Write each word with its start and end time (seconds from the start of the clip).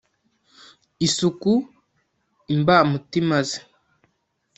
isuku 1.05 1.53
imbamutima 2.53 3.37
ze; 3.49 3.59